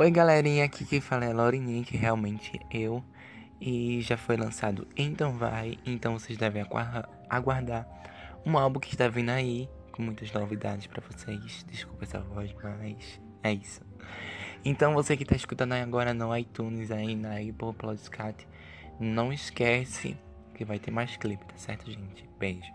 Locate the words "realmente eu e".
1.94-4.00